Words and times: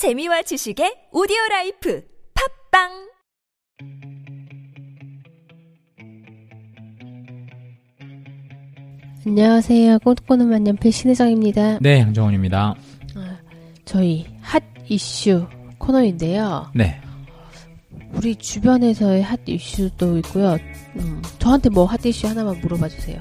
재미와 0.00 0.40
지식의 0.40 1.12
오디오 1.12 1.36
life 1.50 2.02
팟빵 2.72 2.88
안녕하세요. 9.26 9.98
꿈꾸는 9.98 10.48
만년필 10.48 10.90
신혜정입니다. 10.90 11.80
네, 11.82 11.98
양정원입니다. 12.00 12.76
저희 13.84 14.24
핫 14.40 14.62
이슈 14.88 15.46
코너인데요. 15.76 16.72
네. 16.74 16.98
우리 18.14 18.34
주변에서의 18.36 19.22
핫 19.22 19.38
이슈도 19.46 20.16
있고요. 20.20 20.56
음, 20.96 21.20
저한테 21.38 21.68
뭐 21.68 21.84
핫 21.84 22.02
이슈 22.06 22.26
하나만 22.26 22.58
물어봐 22.62 22.88
주세요. 22.88 23.20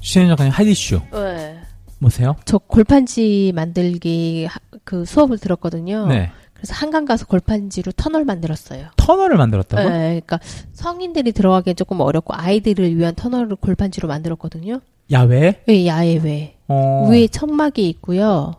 신현 0.00 0.28
작가님 0.28 0.52
핫 0.52 0.73
이슈 0.73 1.00
네. 1.12 1.58
뭐세요? 2.04 2.36
저 2.44 2.58
골판지 2.58 3.52
만들기 3.54 4.44
하- 4.46 4.60
그 4.84 5.04
수업을 5.04 5.38
들었거든요. 5.38 6.06
네. 6.06 6.30
그래서 6.52 6.74
한강 6.74 7.04
가서 7.04 7.26
골판지로 7.26 7.92
터널 7.92 8.24
만들었어요. 8.24 8.86
터널을 8.96 9.36
만들었다고? 9.36 9.88
네, 9.88 9.98
그러니까 10.26 10.38
성인들이 10.72 11.32
들어가기엔 11.32 11.76
조금 11.76 12.00
어렵고 12.00 12.34
아이들을 12.34 12.96
위한 12.96 13.14
터널을 13.14 13.56
골판지로 13.56 14.08
만들었거든요. 14.08 14.80
야외? 15.10 15.62
예, 15.68 15.86
야외. 15.86 16.56
어. 16.68 17.08
위에 17.10 17.26
천막이 17.28 17.86
있고요. 17.90 18.54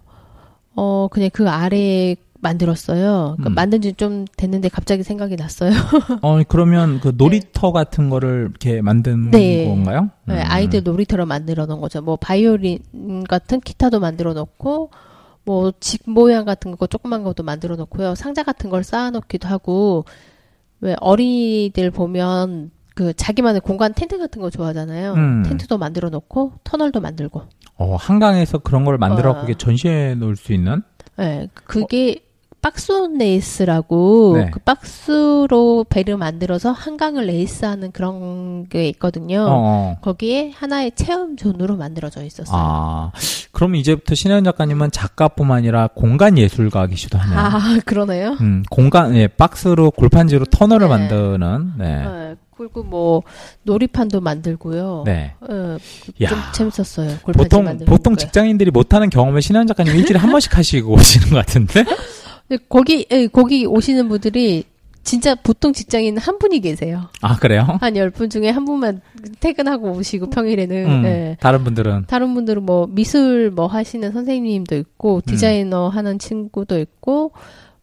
어, 0.76 1.08
그냥 1.10 1.30
그 1.34 1.50
아래에 1.50 2.16
만들었어요. 2.46 3.36
그러니까 3.38 3.50
음. 3.50 3.54
만든 3.56 3.82
지 3.82 3.94
좀 3.96 4.26
됐는데 4.38 4.70
갑자기 4.70 5.04
생각이 5.04 5.36
났어요. 5.36 5.72
어, 6.22 6.42
그러면 6.48 7.00
그 7.00 7.14
놀이터 7.18 7.72
같은 7.72 8.10
거를 8.10 8.48
이렇게 8.50 8.82
만든 8.82 9.32
네. 9.32 9.66
건가요? 9.68 10.10
네, 10.26 10.36
음. 10.36 10.44
아이들 10.48 10.84
놀이터로 10.84 11.26
만들어 11.26 11.66
놓은 11.66 11.80
거죠. 11.82 12.02
뭐 12.02 12.16
바이올린 12.18 12.80
같은 13.30 13.60
기타도 13.62 14.00
만들어 14.00 14.34
놓고 14.34 14.92
뭐 15.46 15.72
집 15.80 16.02
모양 16.10 16.44
같은 16.46 16.76
거 16.76 16.88
조그만 16.88 17.24
것도 17.24 17.44
만들어 17.44 17.76
놓고요. 17.76 18.16
상자 18.16 18.44
같은 18.44 18.70
걸 18.70 18.84
쌓아 18.84 19.12
놓기도 19.12 19.48
하고 19.48 20.06
왜 20.82 20.96
어린이들 21.00 21.92
보면 21.92 22.72
그 22.96 23.14
자기만의 23.14 23.62
공간 23.62 23.94
텐트 23.94 24.18
같은 24.18 24.42
거 24.42 24.50
좋아하잖아요. 24.50 25.14
음. 25.14 25.44
텐트도 25.44 25.78
만들어 25.78 26.10
놓고 26.10 26.54
터널도 26.64 27.00
만들고. 27.02 27.44
어, 27.78 27.96
한강에서 27.96 28.60
그런 28.60 28.86
걸 28.86 28.98
만들어 28.98 29.32
어. 29.32 29.42
그게 29.42 29.54
전시해 29.54 30.16
놓을 30.16 30.36
수 30.38 30.54
있는? 30.54 30.82
네, 31.18 31.48
그게 31.54 32.25
박스온 32.66 33.20
레이스라고 33.20 34.38
네. 34.38 34.50
그 34.50 34.60
박스로 34.60 35.86
배를 35.88 36.18
만들어서 36.18 36.72
한강을 36.72 37.28
레이스하는 37.28 37.92
그런 37.92 38.68
게 38.70 38.90
있거든요. 38.90 39.46
어. 39.48 39.98
거기에 40.02 40.50
하나의 40.50 40.94
체험 40.96 41.38
zone으로 41.38 41.78
만들어져 41.78 42.24
있었어요. 42.24 42.58
아, 42.60 43.12
그럼 43.52 43.76
이제부터 43.76 44.16
신현 44.16 44.44
작가님은 44.44 44.90
작가뿐만 44.90 45.60
아니라 45.60 45.90
공간 45.94 46.40
예술가이시도 46.40 47.20
하네요. 47.20 47.40
아, 47.40 47.80
그러네요. 47.86 48.36
음, 48.42 48.64
공간, 48.72 49.16
예, 49.16 49.28
박스로 49.28 49.92
골판지로 49.92 50.46
터널을 50.46 50.88
네. 50.88 50.98
만드는, 50.98 51.74
네. 51.78 52.04
네, 52.04 52.36
그리고 52.58 52.82
뭐 52.82 53.22
놀이판도 53.62 54.22
만들고요. 54.22 55.04
네. 55.06 55.36
예, 55.52 56.26
야. 56.26 56.30
좀 56.30 56.40
재밌었어요. 56.52 57.20
골판지 57.22 57.50
보통, 57.50 57.78
보통 57.86 58.14
거. 58.14 58.18
직장인들이 58.18 58.72
못하는 58.72 59.12
경험을 59.12 59.44
신현 59.44 59.68
작가님 59.68 59.96
일주일에 59.98 60.20
한 60.20 60.32
번씩 60.34 60.58
하시고 60.58 60.94
오시는 60.94 61.30
것 61.30 61.36
같은데? 61.46 61.86
거기 62.70 63.06
예, 63.12 63.28
거기 63.28 63.66
오시는 63.66 64.08
분들이 64.10 64.64
진짜 65.04 65.36
보통 65.36 65.72
직장인 65.74 66.18
한 66.18 66.40
분이 66.40 66.62
계세요. 66.62 67.10
아, 67.22 67.36
그래요? 67.36 67.78
한 67.80 67.96
열 67.96 68.10
분 68.10 68.30
중에 68.30 68.50
한 68.50 68.66
분만 68.66 69.02
퇴근하고 69.40 69.92
오시고 69.92 70.30
평일에는 70.32 70.86
음, 70.88 71.06
예. 71.06 71.38
다른 71.40 71.64
분들은. 71.64 72.06
다른 72.08 72.34
분들은 72.34 72.64
뭐 72.64 72.88
미술 72.88 73.52
뭐 73.52 73.68
하시는 73.68 74.12
선생님도 74.12 74.76
있고 74.78 75.22
디자이너 75.26 75.90
하는 75.90 76.18
친구도 76.18 76.80
있고 76.80 77.32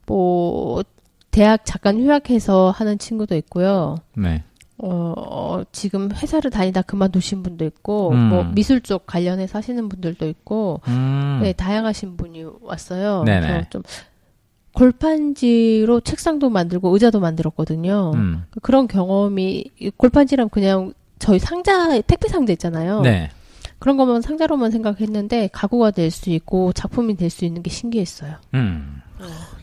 뭐 0.06 0.82
대학 1.30 1.64
잠깐 1.64 1.98
휴학해서 2.00 2.70
하는 2.72 2.98
친구도 2.98 3.36
있고요. 3.36 3.96
네. 4.16 4.42
어, 4.78 5.14
어, 5.16 5.62
지금 5.70 6.10
회사를 6.12 6.50
다니다 6.50 6.82
그만두신 6.82 7.44
분도 7.44 7.64
있고 7.66 8.10
음. 8.10 8.18
뭐 8.30 8.42
미술 8.52 8.80
쪽 8.80 9.06
관련해서 9.06 9.58
하시는 9.58 9.88
분들도 9.88 10.26
있고 10.28 10.80
음. 10.88 11.38
네, 11.42 11.52
다양하신 11.52 12.16
분이 12.16 12.44
왔어요. 12.62 13.22
네네. 13.24 13.46
그래서 13.46 13.66
좀 13.70 13.82
골판지로 14.74 16.00
책상도 16.00 16.50
만들고 16.50 16.90
의자도 16.90 17.20
만들었거든요. 17.20 18.12
음. 18.14 18.44
그런 18.62 18.88
경험이 18.88 19.70
이 19.78 19.90
골판지랑 19.90 20.48
그냥 20.48 20.92
저희 21.18 21.38
상자 21.38 22.00
택배 22.00 22.28
상자 22.28 22.52
있잖아요. 22.52 23.00
네. 23.02 23.30
그런 23.82 23.96
것만 23.96 24.22
상자로만 24.22 24.70
생각했는데 24.70 25.48
가구가 25.52 25.90
될 25.90 26.12
수 26.12 26.30
있고 26.30 26.72
작품이 26.72 27.16
될 27.16 27.30
수 27.30 27.44
있는 27.44 27.62
게 27.64 27.70
신기했어요. 27.70 28.36
음. 28.54 29.02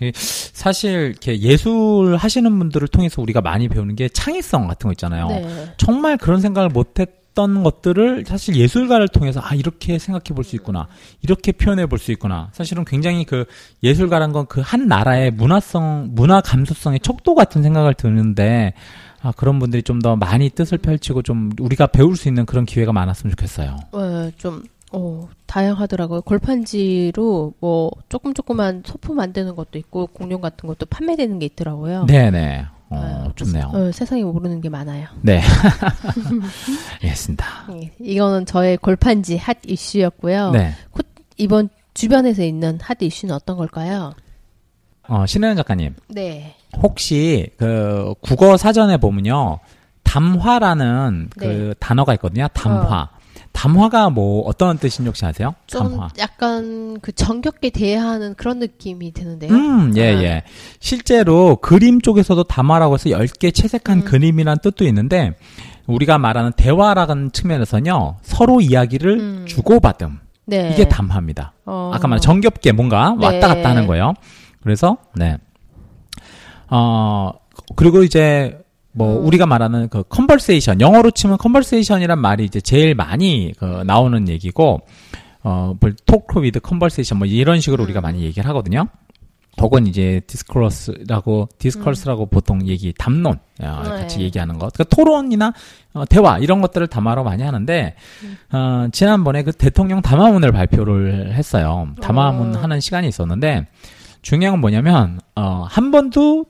이 0.01 0.11
사실 0.13 1.11
이렇게 1.11 1.39
예술 1.39 2.17
하시는 2.17 2.59
분들을 2.59 2.87
통해서 2.89 3.21
우리가 3.21 3.39
많이 3.39 3.69
배우는 3.69 3.95
게 3.95 4.09
창의성 4.09 4.67
같은 4.67 4.87
거 4.89 4.91
있잖아요. 4.91 5.27
네. 5.27 5.73
정말 5.77 6.17
그런 6.17 6.41
생각을 6.41 6.69
못했던 6.69 7.63
것들을 7.63 8.25
사실 8.27 8.55
예술가를 8.55 9.07
통해서 9.07 9.39
아 9.41 9.55
이렇게 9.55 9.97
생각해 9.99 10.35
볼 10.35 10.43
수 10.43 10.55
있구나, 10.57 10.87
이렇게 11.21 11.51
표현해 11.53 11.85
볼 11.85 11.97
수 11.99 12.11
있구나. 12.11 12.49
사실은 12.51 12.83
굉장히 12.85 13.23
그 13.23 13.45
예술가란 13.83 14.33
건 14.33 14.45
그 14.47 14.61
한 14.61 14.87
나라의 14.87 15.31
문화성, 15.31 16.09
문화 16.11 16.41
감수성의 16.41 16.99
척도 17.01 17.35
같은 17.35 17.61
생각을 17.63 17.93
드는데 17.93 18.73
아 19.21 19.31
그런 19.35 19.59
분들이 19.59 19.83
좀 19.83 19.99
더 19.99 20.15
많이 20.15 20.49
뜻을 20.49 20.77
펼치고 20.77 21.21
좀 21.23 21.51
우리가 21.59 21.87
배울 21.87 22.15
수 22.15 22.27
있는 22.29 22.45
그런 22.45 22.65
기회가 22.65 22.93
많았으면 22.93 23.31
좋겠어요. 23.31 23.75
어, 23.91 24.31
좀 24.37 24.63
어, 24.93 25.27
다양하더라고요. 25.45 26.21
골판지로 26.21 27.53
뭐 27.59 27.91
조금 28.07 28.33
조그만 28.33 28.81
소품 28.85 29.17
만드는 29.17 29.55
것도 29.55 29.77
있고 29.77 30.07
공룡 30.07 30.39
같은 30.41 30.67
것도 30.67 30.85
판매되는 30.85 31.37
게 31.39 31.45
있더라고요. 31.47 32.05
네네. 32.05 32.65
어, 32.91 33.31
좋네요. 33.35 33.71
어, 33.73 33.91
세상에 33.91 34.23
모르는 34.23 34.61
게 34.61 34.69
많아요. 34.69 35.07
네. 35.21 35.41
알겠습니다. 37.03 37.45
예, 37.73 37.91
이거는 37.99 38.45
저의 38.45 38.77
골판지 38.77 39.37
핫 39.37 39.57
이슈였고요. 39.67 40.51
네. 40.51 40.73
코- 40.91 41.01
이번 41.37 41.69
주변에서 41.93 42.43
있는 42.43 42.79
핫 42.81 42.97
이슈는 43.01 43.33
어떤 43.35 43.57
걸까요? 43.57 44.13
어, 45.09 45.25
신혜연 45.25 45.57
작가님. 45.57 45.95
네. 46.07 46.55
혹시 46.81 47.49
그 47.57 48.13
국어 48.21 48.57
사전에 48.57 48.97
보면요. 48.97 49.59
담화라는 50.03 51.29
그 51.37 51.45
네. 51.45 51.73
단어가 51.79 52.13
있거든요. 52.13 52.47
담화. 52.53 53.09
담화가 53.51 54.11
뭐 54.11 54.43
어떤 54.45 54.77
뜻인지 54.77 55.07
혹시 55.07 55.25
아세요? 55.25 55.55
좀 55.65 55.89
담화. 55.89 56.09
약간 56.19 56.99
그 57.01 57.11
정겹게 57.11 57.71
대하는 57.71 58.35
그런 58.35 58.59
느낌이 58.59 59.11
드는데요. 59.11 59.51
음, 59.51 59.93
예, 59.97 60.15
아. 60.15 60.21
예. 60.21 60.43
실제로 60.79 61.55
그림 61.57 61.99
쪽에서도 61.99 62.43
담화라고 62.43 62.93
해서 62.93 63.09
10개 63.09 63.53
채색한 63.53 63.99
음. 63.99 64.05
그림이란 64.05 64.59
뜻도 64.61 64.85
있는데 64.85 65.33
우리가 65.87 66.19
말하는 66.19 66.51
대화라는 66.55 67.31
측면에서는요. 67.31 68.17
서로 68.21 68.61
이야기를 68.61 69.19
음. 69.19 69.45
주고받음. 69.47 70.19
네. 70.45 70.71
이게 70.71 70.87
담화입니다. 70.87 71.53
어. 71.65 71.91
아까 71.93 72.07
말한 72.07 72.21
정겹게 72.21 72.71
뭔가 72.71 73.15
네. 73.19 73.25
왔다 73.25 73.47
갔다 73.47 73.69
하는 73.69 73.87
거예요. 73.87 74.13
그래서 74.61 74.97
네. 75.15 75.37
어 76.69 77.31
그리고 77.75 78.03
이제 78.03 78.59
뭐 78.91 79.19
음. 79.19 79.25
우리가 79.25 79.45
말하는 79.45 79.89
그 79.89 80.03
conversation 80.03 80.81
영어로 80.81 81.11
치면 81.11 81.37
conversation이란 81.37 82.19
말이 82.19 82.45
이제 82.45 82.59
제일 82.61 82.95
많이 82.95 83.53
그 83.57 83.83
나오는 83.85 84.27
얘기고 84.27 84.81
어 85.43 85.75
talk 86.05 86.43
with 86.43 86.59
conversation 86.59 87.17
뭐 87.17 87.27
이런 87.27 87.59
식으로 87.59 87.83
우리가 87.83 88.01
음. 88.01 88.03
많이 88.03 88.21
얘기를 88.23 88.47
하거든요. 88.49 88.87
혹은 89.61 89.87
이제 89.87 90.21
discourse라고 90.25 91.49
discuss라고 91.57 92.27
보통 92.27 92.65
얘기 92.67 92.93
담론 92.97 93.39
어, 93.61 93.81
네. 93.83 93.89
같이 93.89 94.21
얘기하는 94.21 94.57
것, 94.57 94.71
그러니까 94.71 94.95
토론이나 94.95 95.53
어, 95.93 96.05
대화 96.05 96.37
이런 96.37 96.61
것들을 96.61 96.87
담화로 96.87 97.23
많이 97.23 97.43
하는데 97.43 97.95
어, 98.51 98.87
지난번에 98.91 99.43
그 99.43 99.51
대통령 99.51 100.01
담화문을 100.01 100.51
발표를 100.51 101.33
했어요. 101.33 101.89
담화문 102.01 102.55
어. 102.55 102.59
하는 102.59 102.79
시간이 102.79 103.07
있었는데 103.07 103.67
중요한 104.21 104.53
건 104.53 104.61
뭐냐면 104.61 105.19
어, 105.35 105.65
한 105.69 105.91
번도 105.91 106.45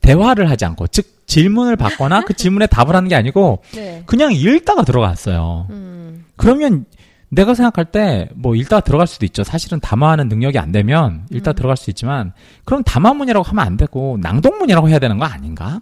대화를 0.00 0.50
하지 0.50 0.64
않고 0.64 0.86
즉 0.88 1.26
질문을 1.26 1.76
받거나 1.76 2.22
그 2.22 2.32
질문에 2.34 2.66
답을 2.66 2.94
하는 2.96 3.08
게 3.08 3.14
아니고 3.14 3.62
네. 3.74 4.02
그냥 4.06 4.32
읽다가 4.32 4.82
들어갔어요. 4.82 5.66
음. 5.70 6.24
그러면 6.36 6.86
내가 7.30 7.54
생각할 7.54 7.86
때 7.86 8.28
뭐 8.34 8.54
읽다가 8.54 8.80
들어갈 8.80 9.06
수도 9.06 9.26
있죠. 9.26 9.44
사실은 9.44 9.80
담화하는 9.80 10.28
능력이 10.28 10.58
안 10.58 10.72
되면 10.72 11.26
읽다 11.30 11.52
가 11.52 11.54
음. 11.54 11.56
들어갈 11.56 11.76
수 11.76 11.90
있지만 11.90 12.32
그럼 12.64 12.82
담화문이라고 12.82 13.44
하면 13.44 13.64
안 13.66 13.76
되고 13.76 14.16
낭독문이라고 14.20 14.88
해야 14.88 14.98
되는 14.98 15.18
거 15.18 15.26
아닌가? 15.26 15.80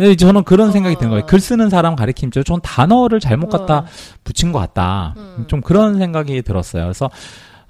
예, 0.00 0.14
저는 0.16 0.44
그런 0.44 0.72
생각이 0.72 0.96
드는 0.96 1.10
거예요. 1.10 1.24
어. 1.24 1.26
글 1.26 1.38
쓰는 1.38 1.68
사람 1.70 1.96
가리킴죠. 1.96 2.42
전 2.44 2.60
단어를 2.62 3.20
잘못 3.20 3.48
갖다 3.48 3.78
어. 3.78 3.86
붙인 4.24 4.52
것 4.52 4.58
같다. 4.58 5.14
음. 5.16 5.44
좀 5.48 5.60
그런 5.60 5.98
생각이 5.98 6.42
들었어요. 6.42 6.84
그래서 6.84 7.10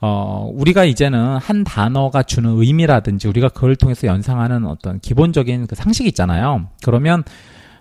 어 0.02 0.50
우리가 0.52 0.84
이제는 0.84 1.36
한 1.38 1.64
단어가 1.64 2.22
주는 2.22 2.50
의미라든지 2.50 3.28
우리가 3.28 3.48
그걸 3.48 3.76
통해서 3.76 4.06
연상하는 4.06 4.66
어떤 4.66 4.98
기본적인 5.00 5.68
그 5.68 5.74
상식이 5.74 6.08
있잖아요. 6.08 6.66
그러면 6.84 7.24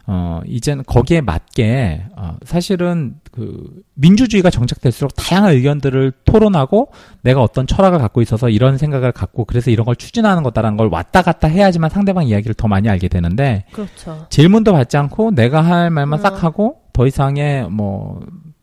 어, 0.08 0.42
이제는 0.46 0.84
거기에 0.86 1.22
맞게, 1.22 2.04
어, 2.18 2.36
사실은 2.44 3.16
그, 3.32 3.82
민주주의가 3.94 4.50
정착될수록 4.50 5.16
다양한 5.16 5.54
의견들을 5.54 6.12
토론하고 6.26 6.92
내가 7.22 7.42
어떤 7.42 7.68
철학을 7.68 8.00
갖고 8.00 8.22
있어서 8.22 8.50
이런 8.50 8.78
생각을 8.78 9.12
갖고 9.12 9.46
그래서 9.46 9.70
이런 9.70 9.86
걸 9.86 9.96
추진하는 9.96 10.44
거다라는 10.44 10.76
걸 10.76 10.90
왔다 10.92 11.22
갔다 11.22 11.48
해야지만 11.48 11.90
상대방 11.92 12.26
이야기를 12.26 12.56
더 12.56 12.68
많이 12.68 12.90
알게 12.90 13.08
되는데 13.08 13.66
그렇죠. 13.72 14.26
질문도 14.30 14.74
받지 14.74 14.98
않고 14.98 15.32
내가 15.32 15.62
할 15.62 15.90
말만 15.92 16.20
어. 16.20 16.22
싹 16.22 16.44
하고 16.44 16.82
더 16.94 17.06
이상의 17.06 17.70
뭐, 17.70 18.20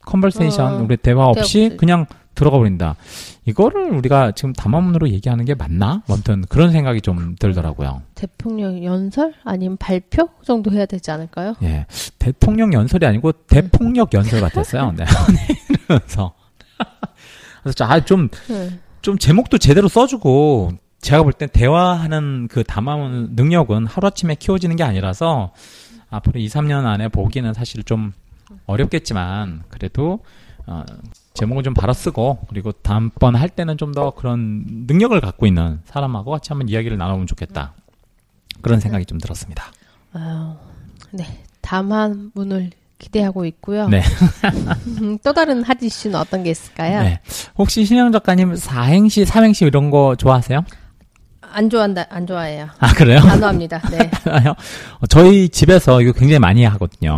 컨버세이션, 0.08 0.74
어. 0.74 0.82
우리 0.82 0.96
대화 0.96 1.26
없이 1.26 1.40
없이. 1.66 1.76
그냥 1.78 2.06
들어가 2.34 2.56
버린다. 2.58 2.94
이거를 3.44 3.90
우리가 3.90 4.32
지금 4.32 4.52
담화문으로 4.52 5.08
얘기하는 5.10 5.44
게 5.44 5.54
맞나? 5.54 6.02
뭐 6.06 6.16
아무튼 6.16 6.44
그런 6.48 6.70
생각이 6.70 7.00
좀 7.00 7.34
들더라고요. 7.38 8.02
대통령 8.14 8.84
연설 8.84 9.34
아니면 9.44 9.76
발표 9.76 10.28
정도 10.44 10.70
해야 10.72 10.86
되지 10.86 11.10
않을까요? 11.10 11.54
예. 11.62 11.86
대통령 12.18 12.72
연설이 12.72 13.06
아니고 13.06 13.32
대폭력 13.32 14.14
연설 14.14 14.40
같았어요. 14.40 14.92
네. 14.96 15.04
그래서. 15.86 16.32
그래서 17.62 17.84
아, 17.84 18.00
좀, 18.04 18.28
네. 18.48 18.70
좀 19.02 19.18
제목도 19.18 19.58
제대로 19.58 19.88
써주고, 19.88 20.72
제가 21.00 21.22
볼 21.22 21.32
땐 21.32 21.48
대화하는 21.52 22.48
그 22.50 22.62
담화문 22.64 23.30
능력은 23.34 23.86
하루아침에 23.86 24.36
키워지는 24.36 24.76
게 24.76 24.84
아니라서, 24.84 25.52
앞으로 26.10 26.40
2, 26.40 26.46
3년 26.46 26.84
안에 26.86 27.08
보기는 27.08 27.52
사실 27.52 27.82
좀 27.82 28.12
어렵겠지만, 28.66 29.64
그래도, 29.68 30.20
어, 30.66 30.84
제목을 31.34 31.62
좀 31.62 31.74
바로 31.74 31.92
쓰고, 31.92 32.40
그리고 32.48 32.72
다음번 32.72 33.34
할 33.36 33.48
때는 33.48 33.76
좀 33.78 33.92
더 33.92 34.10
그런 34.10 34.64
능력을 34.86 35.18
갖고 35.20 35.46
있는 35.46 35.80
사람하고 35.86 36.30
같이 36.30 36.48
한번 36.50 36.68
이야기를 36.68 36.98
나눠보면 36.98 37.26
좋겠다. 37.26 37.72
그런 38.60 38.80
생각이 38.80 39.06
좀 39.06 39.18
들었습니다. 39.18 39.64
아유, 40.12 40.54
네. 41.12 41.24
담화문을 41.60 42.70
기대하고 42.98 43.44
있고요. 43.46 43.88
네. 43.88 44.02
음, 45.00 45.18
또 45.22 45.32
다른 45.32 45.62
핫 45.62 45.80
이슈는 45.80 46.18
어떤 46.18 46.42
게 46.42 46.50
있을까요? 46.50 47.02
네. 47.02 47.20
혹시 47.56 47.84
신영 47.84 48.10
작가님 48.12 48.56
사행시, 48.56 49.24
삼행시 49.24 49.64
이런 49.64 49.90
거 49.90 50.16
좋아하세요? 50.16 50.64
안 51.40 51.70
좋아한다, 51.70 52.06
안 52.10 52.26
좋아해요. 52.26 52.68
아, 52.78 52.92
그래요? 52.92 53.20
단호합니다. 53.20 53.78
네. 53.90 54.10
어, 55.00 55.06
저희 55.08 55.48
집에서 55.48 56.02
이거 56.02 56.12
굉장히 56.12 56.38
많이 56.40 56.64
하거든요. 56.64 57.12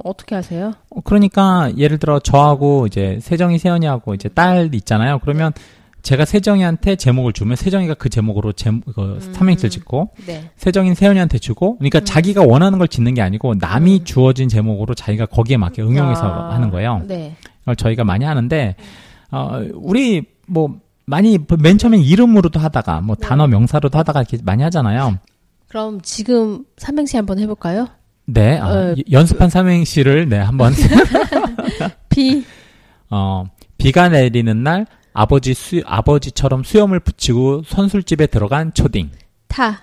어, 0.00 0.08
어떻게 0.08 0.34
하세요? 0.34 0.72
어, 0.90 1.00
그러니까 1.02 1.70
예를 1.76 1.98
들어 1.98 2.18
저하고 2.18 2.86
이제 2.86 3.18
세정이 3.20 3.58
세연이하고 3.58 4.14
이제 4.14 4.28
딸 4.28 4.74
있잖아요. 4.74 5.18
그러면 5.20 5.52
제가 6.02 6.24
세정이한테 6.24 6.96
제목을 6.96 7.32
주면 7.32 7.56
세정이가 7.56 7.94
그 7.94 8.08
제목으로 8.08 8.52
제, 8.52 8.70
그 8.94 9.18
음. 9.22 9.32
삼행시를 9.34 9.68
짓고 9.70 10.10
네. 10.26 10.50
세정이는 10.56 10.94
세연이한테 10.94 11.38
주고 11.38 11.76
그러니까 11.76 12.00
자기가 12.00 12.42
원하는 12.42 12.78
걸 12.78 12.88
짓는 12.88 13.14
게 13.14 13.20
아니고 13.20 13.54
남이 13.58 14.04
주어진 14.04 14.48
제목으로 14.48 14.94
자기가 14.94 15.26
거기에 15.26 15.58
맞게 15.58 15.82
응용해서 15.82 16.22
아, 16.22 16.54
하는 16.54 16.70
거예요. 16.70 17.02
네. 17.06 17.36
그걸 17.60 17.76
저희가 17.76 18.04
많이 18.04 18.24
하는데 18.24 18.76
어, 19.30 19.60
우리 19.74 20.24
뭐 20.46 20.80
많이 21.04 21.38
맨 21.60 21.76
처음엔 21.76 22.00
이름으로도 22.00 22.58
하다가 22.60 23.02
뭐 23.02 23.16
네. 23.16 23.26
단어 23.26 23.46
명사로도 23.46 23.98
하다가 23.98 24.20
이렇게 24.20 24.38
많이 24.42 24.62
하잖아요. 24.62 25.18
그럼 25.68 26.00
지금 26.00 26.64
삼행시 26.78 27.16
한번 27.16 27.38
해볼까요? 27.38 27.88
네, 28.32 28.58
아, 28.58 28.68
어, 28.68 28.94
이- 28.96 29.04
연습한 29.10 29.50
삼행시를 29.50 30.28
네 30.28 30.38
한번 30.38 30.72
비, 32.08 32.44
어, 33.10 33.44
비가 33.78 34.08
내리는 34.08 34.62
날 34.62 34.86
아버지 35.12 35.54
수 35.54 35.80
아버지처럼 35.84 36.62
수염을 36.62 37.00
붙이고 37.00 37.62
선술집에 37.66 38.26
들어간 38.28 38.72
초딩 38.72 39.10
타, 39.48 39.82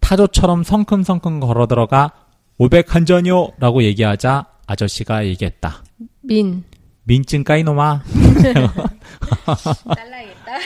타조처럼 0.00 0.64
성큼성큼 0.64 1.40
걸어 1.40 1.66
들어가 1.66 2.10
500 2.58 2.94
한 2.94 3.06
잔요라고 3.06 3.82
얘기하자 3.82 4.46
아저씨가 4.66 5.26
얘기했다. 5.26 5.84
민. 6.22 6.64
민증 7.04 7.44
까이노마. 7.44 8.02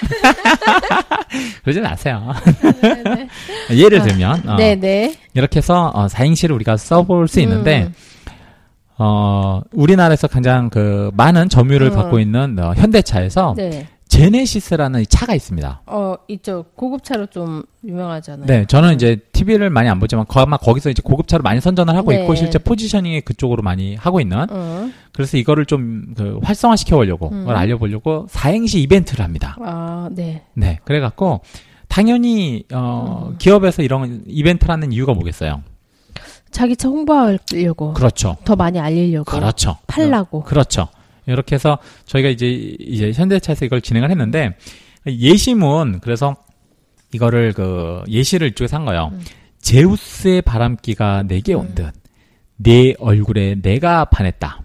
그러지 1.62 1.80
마세요. 1.80 2.32
예를 3.70 4.02
들면 4.02 4.48
어, 4.48 4.56
네네. 4.56 5.14
이렇게 5.34 5.58
해서 5.58 5.90
어, 5.94 6.08
사행시를 6.08 6.54
우리가 6.56 6.76
써볼 6.76 7.28
수 7.28 7.40
있는데 7.40 7.84
음, 7.84 7.94
어, 8.98 9.60
우리나라에서 9.72 10.26
가장 10.28 10.70
그 10.70 11.10
많은 11.14 11.48
점유율을 11.48 11.88
음. 11.88 11.94
받고 11.94 12.18
있는 12.18 12.58
어, 12.58 12.74
현대차에서 12.74 13.54
네. 13.56 13.86
제네시스라는 14.08 15.02
이 15.02 15.06
차가 15.06 15.34
있습니다. 15.34 15.82
어, 15.86 16.14
이쪽 16.26 16.74
고급차로 16.76 17.26
좀 17.26 17.62
유명하잖아요. 17.84 18.44
네, 18.46 18.64
저는 18.66 18.94
이제 18.94 19.16
TV를 19.32 19.70
많이 19.70 19.88
안 19.88 20.00
보지만 20.00 20.26
거- 20.26 20.40
아마 20.40 20.56
거기서 20.56 20.90
이제 20.90 21.00
고급차로 21.04 21.42
많이 21.44 21.60
선전을 21.60 21.94
하고 21.94 22.10
네. 22.10 22.20
있고 22.22 22.34
실제 22.34 22.58
포지셔닝이 22.58 23.20
그쪽으로 23.20 23.62
많이 23.62 23.94
하고 23.94 24.20
있는 24.20 24.46
어. 24.50 24.90
그래서 25.12 25.36
이거를 25.36 25.66
좀 25.66 26.14
그 26.16 26.38
활성화 26.42 26.76
시켜 26.76 26.96
보려고 26.96 27.28
음. 27.30 27.40
그걸 27.40 27.56
알려보려고 27.56 28.26
사행시 28.30 28.80
이벤트를 28.80 29.24
합니다. 29.24 29.56
아, 29.60 30.08
네. 30.12 30.42
네, 30.54 30.78
그래갖고 30.84 31.40
당연히 31.88 32.64
어, 32.72 33.28
음. 33.30 33.36
기업에서 33.38 33.82
이런 33.82 34.22
이벤트를 34.26 34.72
하는 34.72 34.92
이유가 34.92 35.12
뭐겠어요? 35.14 35.62
자기 36.50 36.76
차 36.76 36.88
홍보하려고. 36.88 37.92
그렇죠, 37.94 38.36
더 38.44 38.56
많이 38.56 38.78
알리려고. 38.80 39.24
그렇죠, 39.30 39.76
팔라고. 39.86 40.42
그렇죠. 40.44 40.88
이렇게 41.26 41.54
해서 41.54 41.78
저희가 42.06 42.28
이제 42.28 42.48
이제 42.48 43.12
현대차에서 43.12 43.64
이걸 43.66 43.80
진행을 43.80 44.10
했는데 44.10 44.56
예시문 45.06 46.00
그래서 46.00 46.34
이거를 47.12 47.52
그 47.52 48.02
예시를 48.08 48.48
이쪽에서 48.48 48.76
한 48.78 48.84
거예요. 48.84 49.10
음. 49.12 49.20
제우스의 49.60 50.42
바람기가 50.42 51.24
내게 51.24 51.54
온 51.54 51.74
듯 51.74 51.92
내 52.62 52.94
얼굴에 52.98 53.56
내가 53.62 54.04
반했다. 54.04 54.60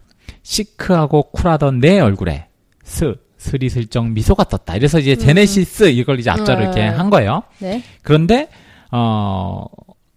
시크하고 0.50 1.24
쿨하던 1.32 1.80
내 1.80 2.00
얼굴에 2.00 2.46
스 2.84 3.16
스리슬쩍 3.38 4.10
미소가 4.12 4.46
떴다. 4.46 4.76
이래서 4.76 5.00
이제 5.00 5.16
제네시스 5.16 5.86
이걸 5.90 6.20
이제 6.20 6.30
앞자로 6.30 6.60
음. 6.60 6.64
이렇게 6.64 6.82
한 6.84 7.10
거예요. 7.10 7.44
네. 7.60 7.84
그런데 8.04 8.48
어 8.92 9.66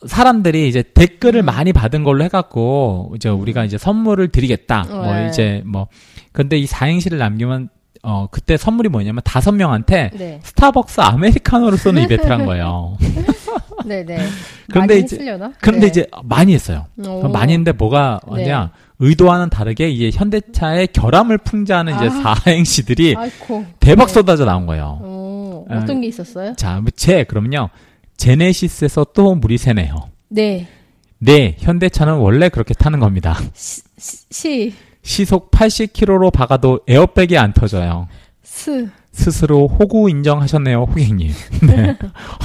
사람들이 0.07 0.69
이제 0.69 0.83
댓글을 0.83 1.41
음. 1.43 1.47
많이 1.47 1.73
받은 1.73 2.05
걸로 2.05 2.23
해갖고 2.25 3.13
이제 3.17 3.29
우리가 3.31 3.65
이제 3.65 3.77
선물을 3.79 4.29
드리겠다. 4.29 4.85
뭐 4.89 5.15
네. 5.15 5.29
이제 5.29 5.63
뭐 5.67 5.89
근데 6.33 6.57
이 6.59 6.67
사행시를 6.67 7.19
남기면 7.19 7.71
어 8.03 8.29
그때 8.31 8.57
선물이 8.57 8.91
뭐냐면 8.91 9.23
다섯 9.25 9.53
명한테 9.53 10.11
네. 10.15 10.41
스타벅스 10.45 11.01
아메리카노를 11.01 11.79
쏘는 11.79 12.03
이벤트를 12.05 12.31
한 12.31 12.47
거예요. 12.47 12.97
네네. 13.85 14.19
그런데 14.71 14.95
많이 14.95 15.05
이제- 15.05 15.17
했으려나? 15.17 15.53
그런데 15.61 15.87
네. 15.87 15.87
이제 15.89 16.07
많이 16.23 16.53
했어요. 16.55 16.87
오. 17.07 17.29
많이 17.29 17.53
했는데 17.55 17.73
뭐가 17.73 18.21
네. 18.27 18.43
왔냐? 18.43 18.73
의도와는 19.01 19.51
다르게 19.51 19.89
이제 19.89 20.11
현대차의 20.13 20.89
결함을 20.89 21.39
풍자하는 21.39 21.97
이제 21.97 22.07
아. 22.07 22.35
사행시들이 22.35 23.15
아이코. 23.17 23.65
대박 23.81 24.07
네. 24.07 24.13
쏟아져 24.13 24.45
나온 24.45 24.67
거예요. 24.67 24.99
어, 25.03 25.65
아. 25.69 25.79
어떤 25.79 26.01
게 26.01 26.09
있었어요? 26.09 26.55
자, 26.57 26.81
뭐제 26.81 27.25
그러면요. 27.25 27.71
제네시스에서 28.17 29.07
또 29.15 29.35
물이 29.35 29.59
새네요. 29.59 30.11
네. 30.29 30.67
네, 31.19 31.57
현대차는 31.59 32.15
원래 32.15 32.49
그렇게 32.49 32.75
타는 32.75 33.01
겁니다. 33.01 33.39
시, 33.55 33.83
시, 34.31 34.75
시속 35.03 35.51
80km로 35.51 36.33
박아도 36.33 36.81
에어백이 36.87 37.39
안 37.39 37.53
터져요. 37.53 38.09
스. 38.43 38.89
스스로 39.13 39.67
호구 39.67 40.11
인정하셨네요, 40.11 40.87
호객님. 40.91 41.33
네. 41.67 41.97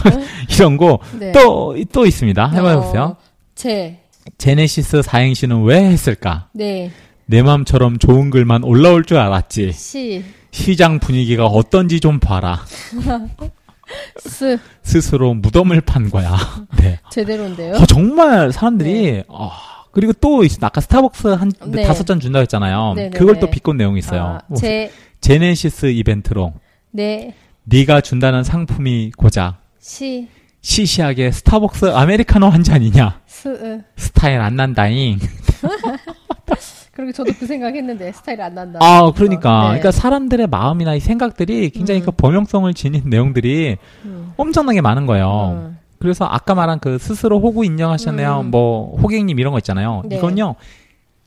이런 0.50 0.78
거 0.78 1.00
네. 1.20 1.32
또, 1.32 1.76
또 1.92 2.06
있습니다. 2.06 2.50
해봐보세요. 2.50 3.02
어, 3.02 3.18
제. 3.56 4.03
제네시스 4.38 5.02
사행시는 5.02 5.64
왜 5.64 5.84
했을까? 5.84 6.50
네. 6.54 6.92
내 7.26 7.42
맘처럼 7.42 7.98
좋은 8.00 8.30
글만 8.30 8.64
올라올 8.64 9.06
줄 9.06 9.18
알았지. 9.18 9.72
시. 9.74 10.24
시장 10.52 11.00
분위기가 11.00 11.46
어떤지 11.46 12.00
좀 12.00 12.20
봐라. 12.20 12.64
스. 14.18 14.58
스스로 14.82 15.34
무덤을 15.34 15.82
판 15.82 16.10
거야. 16.10 16.38
네. 16.80 17.00
제대로인데요? 17.12 17.74
어, 17.76 17.86
정말 17.86 18.52
사람들이, 18.52 19.24
아, 19.30 19.52
그리고 19.92 20.14
또, 20.14 20.44
있- 20.44 20.64
아까 20.64 20.82
스타벅스 20.82 21.28
한 21.28 21.52
네. 21.68 21.84
다섯 21.84 22.06
잔 22.06 22.20
준다고 22.20 22.42
했잖아요. 22.42 22.94
네네네. 22.96 23.18
그걸 23.18 23.40
또 23.40 23.50
비꼰 23.50 23.78
내용이 23.78 24.00
있어요. 24.00 24.40
아, 24.50 24.56
제. 24.56 24.92
제네시스 25.22 25.88
이벤트로 25.88 26.54
네. 26.92 27.34
네가 27.66 28.02
준다는 28.02 28.44
상품이 28.44 29.12
고작 29.18 29.62
시. 29.80 30.28
시시하게 30.64 31.32
스타벅스 31.32 31.92
아메리카노 31.94 32.48
한 32.48 32.64
잔이냐? 32.64 33.20
스. 33.28 33.50
으. 33.50 33.84
스타일 33.98 34.40
안 34.40 34.56
난다잉. 34.56 35.20
그리고 36.94 37.12
저도 37.12 37.34
그 37.38 37.46
생각했는데 37.46 38.12
스타일 38.14 38.42
안 38.42 38.56
난다. 38.56 38.80
아, 38.82 39.12
그러니까. 39.14 39.62
네. 39.62 39.68
그러니까 39.80 39.92
사람들의 39.92 40.48
마음이나 40.48 40.94
이 40.96 41.00
생각들이 41.00 41.70
굉장히 41.72 42.02
음. 42.02 42.06
그 42.06 42.12
범용성을 42.12 42.74
지닌 42.76 43.04
내용들이 43.06 43.78
음. 44.06 44.34
엄청나게 44.38 44.82
많은 44.82 45.06
거예요. 45.06 45.58
음. 45.58 45.78
그래서 46.00 46.26
아까 46.26 46.56
말한 46.56 46.80
그 46.80 46.98
스스로 46.98 47.40
호구 47.40 47.66
인정하셨네요. 47.66 48.42
음. 48.42 48.52
뭐 48.52 48.96
호객님 49.02 49.40
이런 49.40 49.52
거 49.52 49.60
있잖아요. 49.60 50.04
네. 50.06 50.18
이건요. 50.18 50.56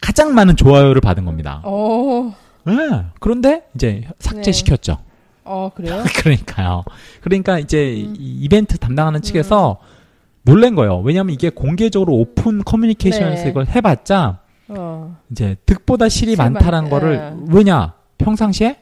가장 0.01 0.35
많은 0.35 0.57
좋아요를 0.57 1.01
받은 1.01 1.25
겁니다. 1.25 1.61
어. 1.65 2.33
네. 2.65 2.75
그런데 3.21 3.65
이제 3.75 4.03
삭제시켰죠. 4.19 4.99
어, 5.47 5.71
그래요? 5.75 6.03
그러니까요. 6.23 6.85
그러니까 7.21 7.59
이제 7.59 8.05
음. 8.07 8.15
이 8.19 8.39
이벤트 8.43 8.79
담당하는 8.79 9.23
측에서 9.23 9.79
놀란 10.43 10.75
거예요. 10.75 10.99
왜냐하면 11.01 11.35
이게 11.35 11.51
공개적으로 11.51 12.15
오픈 12.15 12.63
커뮤니케이션에서 12.65 13.45
네. 13.45 13.51
이걸 13.51 13.67
해봤자 13.67 14.41
어. 14.69 15.17
이제 15.31 15.57
득보다 15.67 16.09
실이 16.09 16.37
많다라는 16.37 16.89
많- 16.89 16.91
거를 16.91 17.15
예. 17.15 17.53
왜냐 17.55 17.95
평상시에 18.19 18.79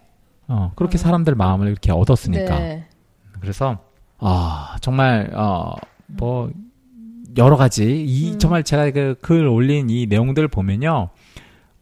어, 0.49 0.73
그렇게 0.76 0.97
어. 0.97 0.99
사람들 0.99 1.35
마음을 1.35 1.68
이렇게 1.68 1.90
얻었으니까 1.92 2.59
네. 2.59 2.87
그래서 3.40 3.78
아 4.18 4.76
정말 4.80 5.30
어뭐 5.35 6.50
여러 7.37 7.56
가지 7.56 8.04
이 8.04 8.33
음. 8.33 8.38
정말 8.38 8.62
제가 8.62 8.90
그 8.90 9.16
글 9.21 9.47
올린 9.47 9.88
이 9.90 10.06
내용들 10.06 10.49
보면요 10.49 11.09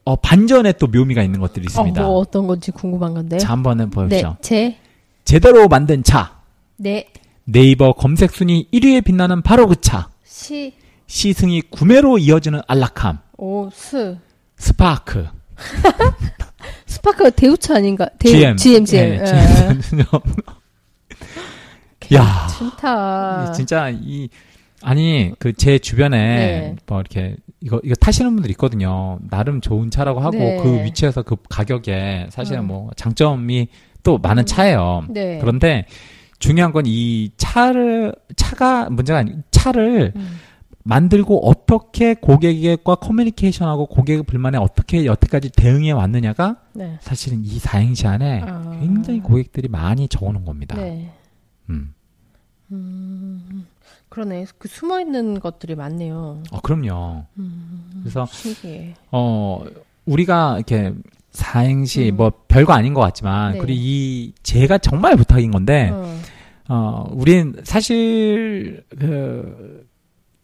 어 0.04 0.16
반전에 0.16 0.72
또 0.72 0.86
묘미가 0.88 1.22
있는 1.22 1.40
것들이 1.40 1.64
어, 1.64 1.68
있습니다. 1.68 2.02
뭐 2.02 2.18
어떤 2.18 2.46
건지 2.46 2.70
궁금한 2.70 3.14
건데. 3.14 3.38
자 3.38 3.50
한번 3.50 3.88
보십시오. 3.90 4.28
네. 4.30 4.36
제. 4.40 4.76
제대로 5.24 5.68
만든 5.68 6.02
차 6.02 6.40
네. 6.76 7.08
네이버 7.44 7.92
검색 7.92 8.32
순위 8.32 8.68
1위에 8.72 9.04
빛나는 9.04 9.42
바로 9.42 9.66
그 9.68 9.80
차. 9.80 10.08
시. 10.24 10.74
시승이 11.06 11.62
구매로 11.70 12.18
이어지는 12.18 12.60
안락함. 12.66 13.18
오. 13.38 13.70
스. 13.70 14.18
스파크. 14.56 15.26
스파크가 16.86 17.30
대우차 17.30 17.76
아닌가? 17.76 18.08
대 18.18 18.28
GM. 18.30 18.56
GM, 18.56 18.84
GM. 18.84 19.04
예, 19.08 19.20
예. 19.20 19.24
GM. 19.24 20.04
야. 22.14 23.52
진짜 23.54 23.90
이 23.90 24.28
아니 24.82 25.32
그 25.38 25.52
제 25.52 25.78
주변에 25.78 26.18
네. 26.18 26.76
뭐 26.86 27.00
이렇게 27.00 27.36
이거 27.60 27.80
이거 27.84 27.94
타시는 27.94 28.34
분들 28.34 28.50
있거든요. 28.52 29.18
나름 29.30 29.60
좋은 29.60 29.90
차라고 29.90 30.20
하고 30.20 30.36
네. 30.38 30.56
그 30.62 30.82
위치에서 30.84 31.22
그 31.22 31.36
가격에 31.48 32.26
사실은 32.30 32.62
음. 32.62 32.66
뭐 32.68 32.90
장점이 32.96 33.68
또 34.02 34.18
많은 34.18 34.42
음. 34.42 34.46
차예요. 34.46 35.04
네. 35.10 35.38
그런데 35.40 35.86
중요한 36.38 36.72
건 36.72 36.84
이 36.86 37.30
차를 37.36 38.14
차가 38.34 38.90
문제가 38.90 39.20
아니 39.20 39.34
차를 39.52 40.12
음. 40.16 40.38
만들고 40.84 41.46
어떻게 41.48 42.14
고객과 42.14 42.96
커뮤니케이션하고 42.96 43.86
고객의 43.86 44.24
불만에 44.24 44.58
어떻게 44.58 45.06
여태까지 45.06 45.50
대응해 45.50 45.92
왔느냐가 45.92 46.56
네. 46.72 46.98
사실은 47.00 47.44
이 47.44 47.60
사행시 47.60 48.08
안에 48.08 48.42
아. 48.44 48.76
굉장히 48.80 49.20
고객들이 49.20 49.68
많이 49.68 50.08
적어놓은 50.08 50.44
겁니다. 50.44 50.74
네. 50.74 51.12
음. 51.70 51.94
음. 52.72 53.66
그러네. 54.12 54.44
그 54.58 54.68
숨어 54.68 55.00
있는 55.00 55.40
것들이 55.40 55.74
많네요. 55.74 56.42
어, 56.50 56.60
그럼요. 56.60 57.24
음. 57.38 58.02
그래서 58.02 58.26
신기해. 58.26 58.92
어 59.10 59.64
우리가 60.04 60.56
이렇게 60.56 60.92
사행시 61.30 62.10
음. 62.10 62.18
뭐 62.18 62.30
별거 62.46 62.74
아닌 62.74 62.92
것 62.92 63.00
같지만 63.00 63.54
네. 63.54 63.58
그리고 63.58 63.72
이 63.74 64.34
제가 64.42 64.76
정말 64.76 65.16
부탁인 65.16 65.50
건데 65.50 65.88
어. 65.94 66.20
어 66.68 67.06
우린 67.10 67.56
사실 67.64 68.84
그 68.90 69.88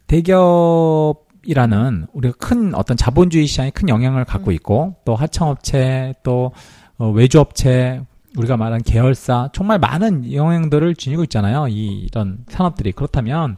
대기업이라는 0.06 2.06
우리가 2.14 2.36
큰 2.38 2.74
어떤 2.74 2.96
자본주의 2.96 3.46
시장에 3.46 3.68
큰 3.68 3.90
영향을 3.90 4.24
갖고 4.24 4.50
음. 4.50 4.54
있고 4.54 4.94
또 5.04 5.14
하청업체 5.14 6.14
또 6.22 6.52
어, 6.96 7.10
외주업체 7.10 8.00
우리가 8.38 8.56
말한 8.56 8.82
계열사 8.82 9.50
정말 9.52 9.78
많은 9.78 10.32
영향들을 10.32 10.94
지니고 10.94 11.24
있잖아요. 11.24 11.68
이 11.68 12.06
이런 12.10 12.38
산업들이 12.48 12.92
그렇다면 12.92 13.56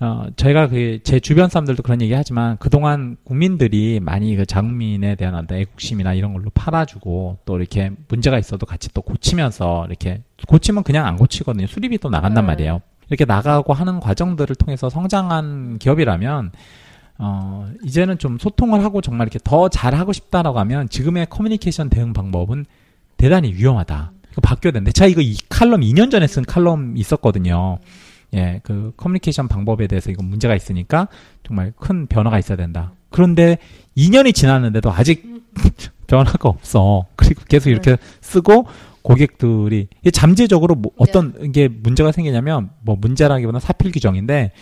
어 0.00 0.26
저희가 0.36 0.68
그 0.68 1.00
제 1.02 1.18
주변 1.18 1.48
사람들도 1.48 1.82
그런 1.82 2.00
얘기 2.00 2.12
하지만 2.14 2.56
그동안 2.58 3.16
국민들이 3.24 3.98
많이 4.00 4.36
그 4.36 4.46
자국민에 4.46 5.16
대한 5.16 5.34
어떤 5.34 5.58
애국심이나 5.58 6.14
이런 6.14 6.32
걸로 6.32 6.50
팔아주고 6.54 7.38
또 7.44 7.58
이렇게 7.58 7.90
문제가 8.08 8.38
있어도 8.38 8.64
같이 8.64 8.88
또 8.94 9.02
고치면서 9.02 9.86
이렇게 9.88 10.22
고치면 10.46 10.84
그냥 10.84 11.06
안 11.06 11.16
고치거든요. 11.16 11.66
수리비 11.66 11.98
또 11.98 12.10
나간단 12.10 12.44
네. 12.44 12.46
말이에요. 12.48 12.80
이렇게 13.08 13.24
나가고 13.24 13.72
하는 13.72 14.00
과정들을 14.00 14.54
통해서 14.56 14.88
성장한 14.88 15.78
기업이라면 15.78 16.52
어 17.20 17.66
이제는 17.82 18.18
좀 18.18 18.38
소통을 18.38 18.84
하고 18.84 19.00
정말 19.00 19.26
이렇게 19.26 19.40
더 19.42 19.68
잘하고 19.68 20.12
싶다라고 20.12 20.60
하면 20.60 20.88
지금의 20.88 21.26
커뮤니케이션 21.28 21.88
대응 21.90 22.12
방법은 22.12 22.66
대단히 23.18 23.52
위험하다. 23.52 24.12
이거 24.32 24.40
바뀌어야 24.40 24.72
되는데 24.72 24.92
제가 24.92 25.08
이거 25.08 25.20
이 25.20 25.36
칼럼 25.50 25.82
2년 25.82 26.10
전에 26.10 26.26
쓴 26.26 26.44
칼럼 26.44 26.96
있었거든요. 26.96 27.78
예, 28.34 28.60
그 28.62 28.92
커뮤니케이션 28.96 29.48
방법에 29.48 29.86
대해서 29.86 30.10
이거 30.10 30.22
문제가 30.22 30.54
있으니까 30.54 31.08
정말 31.46 31.72
큰 31.78 32.06
변화가 32.06 32.38
있어야 32.38 32.56
된다. 32.56 32.92
그런데 33.10 33.58
2년이 33.96 34.34
지났는데도 34.34 34.90
아직 34.90 35.24
변화가 36.06 36.48
없어. 36.48 37.06
그리고 37.16 37.42
계속 37.48 37.70
이렇게 37.70 37.96
쓰고 38.20 38.66
고객들이 39.02 39.88
잠재적으로 40.12 40.74
뭐 40.74 40.92
어떤 40.98 41.52
게 41.52 41.68
문제가 41.68 42.12
생기냐면 42.12 42.70
뭐 42.82 42.96
문제라기보다는 42.96 43.60
사필 43.60 43.90
규정인데 43.92 44.52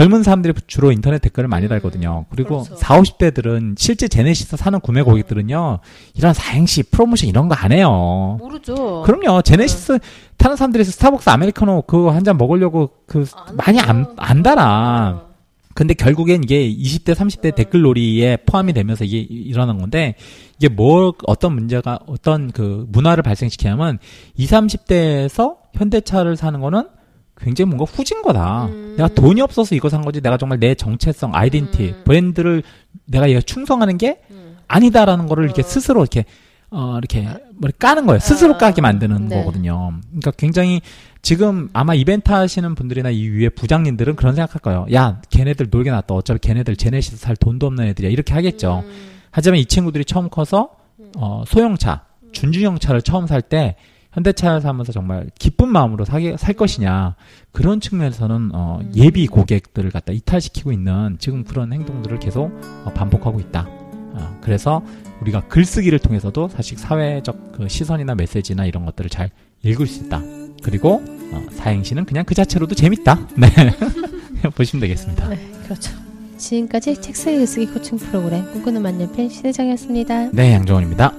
젊은 0.00 0.22
사람들이 0.22 0.54
주로 0.66 0.92
인터넷 0.92 1.18
댓글을 1.18 1.46
많이 1.46 1.66
음, 1.66 1.68
달거든요. 1.68 2.24
그리고 2.30 2.62
그렇죠. 2.62 2.74
40, 2.76 3.18
50대들은 3.18 3.74
실제 3.78 4.08
제네시스 4.08 4.56
사는 4.56 4.80
구매 4.80 5.02
고객들은요. 5.02 5.80
이런 6.14 6.32
사행시, 6.32 6.82
프로모션 6.84 7.28
이런 7.28 7.48
거 7.48 7.54
안 7.58 7.72
해요. 7.72 8.38
모르죠. 8.40 9.02
그럼요. 9.02 9.42
제네시스 9.42 9.98
타는 10.38 10.56
사람들이 10.56 10.84
스타벅스 10.84 11.28
아메리카노 11.28 11.82
그거 11.82 12.10
한 12.12 12.24
잔 12.24 12.38
먹으려고 12.38 12.90
그 13.06 13.26
안 13.46 13.56
많이 13.56 13.78
안. 13.78 14.06
안 14.16 14.42
달아. 14.42 15.22
어. 15.26 15.30
근데 15.74 15.92
결국엔 15.94 16.44
이게 16.44 16.66
20대, 16.74 17.14
30대 17.14 17.54
댓글 17.54 17.82
놀이에 17.82 18.38
포함이 18.46 18.72
되면서 18.72 19.04
이게 19.04 19.18
이- 19.18 19.26
일어난 19.30 19.78
건데 19.78 20.14
이게 20.58 20.68
뭐 20.68 21.12
어떤 21.26 21.52
문제가 21.54 21.98
어떤 22.06 22.50
그 22.50 22.86
문화를 22.88 23.22
발생시키냐면 23.22 23.98
20, 24.36 24.50
30대에서 24.50 25.56
현대차를 25.74 26.36
사는 26.36 26.58
거는 26.60 26.84
굉장히 27.42 27.68
뭔가 27.70 27.84
후진 27.90 28.22
거다. 28.22 28.66
음. 28.66 28.94
내가 28.96 29.08
돈이 29.08 29.40
없어서 29.40 29.74
이거 29.74 29.88
산 29.88 30.02
거지 30.02 30.20
내가 30.20 30.36
정말 30.36 30.60
내 30.60 30.74
정체성, 30.74 31.34
아이덴티, 31.34 31.82
음. 31.84 32.02
브랜드를 32.04 32.62
내가 33.06 33.28
얘가 33.30 33.40
충성하는 33.40 33.98
게 33.98 34.20
음. 34.30 34.56
아니다라는 34.68 35.26
거를 35.26 35.44
이렇게 35.44 35.62
어. 35.62 35.64
스스로 35.64 36.00
이렇게 36.00 36.24
어 36.70 36.98
이렇게 36.98 37.26
뭐 37.56 37.68
까는 37.78 38.06
거예요. 38.06 38.20
스스로 38.20 38.54
아, 38.54 38.58
까게 38.58 38.80
만드는 38.80 39.28
네. 39.28 39.38
거거든요. 39.38 39.92
그러니까 40.08 40.30
굉장히 40.32 40.80
지금 41.22 41.68
아마 41.72 41.94
이벤트 41.94 42.30
하시는 42.30 42.74
분들이나 42.74 43.10
이 43.10 43.28
위에 43.28 43.48
부장님들은 43.48 44.16
그런 44.16 44.34
생각할 44.34 44.60
거예요. 44.60 44.86
야, 44.92 45.20
걔네들 45.30 45.68
놀게 45.70 45.90
놨다. 45.90 46.14
어차피 46.14 46.38
걔네들 46.40 46.76
제네시스 46.76 47.16
살 47.16 47.36
돈도 47.36 47.66
없는 47.66 47.86
애들이야. 47.88 48.10
이렇게 48.10 48.34
하겠죠. 48.34 48.84
음. 48.86 49.10
하지만 49.32 49.58
이 49.58 49.64
친구들이 49.66 50.04
처음 50.04 50.28
커서 50.28 50.70
어 51.16 51.42
소형차, 51.46 52.04
준중형 52.32 52.78
차를 52.78 53.02
처음 53.02 53.26
살 53.26 53.42
때 53.42 53.74
현대차를 54.12 54.60
사면서 54.60 54.92
정말 54.92 55.30
기쁜 55.38 55.68
마음으로 55.68 56.04
사게, 56.04 56.36
살 56.36 56.54
것이냐 56.54 57.14
그런 57.52 57.80
측면에서는 57.80 58.50
어, 58.52 58.80
음. 58.82 58.92
예비 58.94 59.26
고객들을 59.26 59.90
갖다 59.90 60.12
이탈시키고 60.12 60.72
있는 60.72 61.16
지금 61.18 61.44
그런 61.44 61.72
행동들을 61.72 62.18
계속 62.18 62.50
어, 62.84 62.92
반복하고 62.94 63.40
있다. 63.40 63.66
어, 63.68 64.38
그래서 64.40 64.82
우리가 65.20 65.46
글쓰기를 65.48 65.98
통해서도 65.98 66.48
사실 66.48 66.78
사회적 66.78 67.52
그 67.52 67.68
시선이나 67.68 68.14
메시지나 68.14 68.66
이런 68.66 68.84
것들을 68.84 69.10
잘 69.10 69.30
읽을 69.62 69.86
수 69.86 70.04
있다. 70.04 70.20
그리고 70.62 71.02
어, 71.32 71.46
사행시는 71.52 72.04
그냥 72.04 72.24
그 72.24 72.34
자체로도 72.34 72.74
재밌다. 72.74 73.28
네, 73.36 73.48
보시면 74.54 74.80
되겠습니다. 74.80 75.28
네, 75.28 75.52
그렇죠. 75.64 75.92
지금까지 76.36 77.00
책쓰기 77.00 77.36
글쓰기 77.36 77.66
코칭 77.66 77.98
프로그램 77.98 78.50
꿈꾸는 78.52 78.82
만년필 78.82 79.30
시대장이었습니다. 79.30 80.30
네, 80.32 80.54
양정원입니다. 80.54 81.12